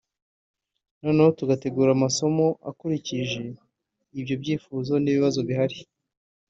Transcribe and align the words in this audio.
noneho 1.01 1.29
tugategura 1.39 1.89
amasomo 1.93 2.45
akurikije 2.69 3.41
ibyo 4.19 4.35
byifuzo 4.41 4.93
n’ibibazo 4.99 5.39
bihari” 5.47 5.77